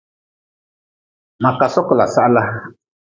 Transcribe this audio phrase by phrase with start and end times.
[1.41, 2.43] Ma ka sokla sahla.